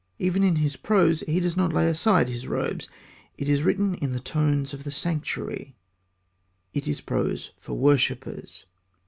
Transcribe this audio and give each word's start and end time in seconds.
Even 0.17 0.41
in 0.41 0.55
his 0.55 0.77
prose 0.77 1.19
he 1.27 1.39
does 1.39 1.55
not 1.55 1.71
lay 1.73 1.85
aside 1.87 2.27
his 2.27 2.47
robes; 2.47 2.87
it 3.37 3.47
is 3.47 3.61
written 3.61 3.93
in 3.93 4.13
the 4.13 4.19
tones 4.19 4.73
of 4.73 4.83
the 4.83 4.89
sanctuary: 4.89 5.75
it 6.73 6.87
is 6.87 7.01
prose 7.01 7.51
for 7.55 7.75
worshippers. 7.77 8.65